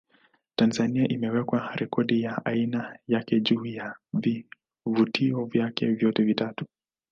Tanzania 0.55 1.07
imeweka 1.07 1.71
rekodi 1.75 2.21
ya 2.21 2.45
aina 2.45 2.99
yake 3.07 3.39
juu 3.41 3.65
ya 3.65 3.95
vivutio 4.85 5.45
vyake 5.45 5.87
vyote 5.93 6.23
vitatu 6.23 6.65